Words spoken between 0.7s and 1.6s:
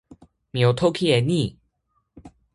toki e ni: